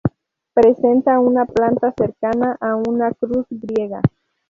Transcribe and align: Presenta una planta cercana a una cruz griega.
Presenta 0.55 1.19
una 1.19 1.45
planta 1.45 1.93
cercana 1.95 2.57
a 2.59 2.75
una 2.75 3.11
cruz 3.13 3.45
griega. 3.51 4.01